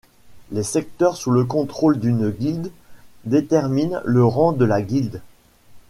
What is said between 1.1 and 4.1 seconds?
sous le contrôle d'une guilde déterminent